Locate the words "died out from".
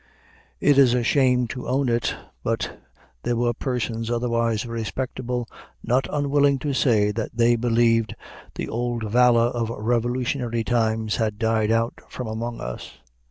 11.37-12.25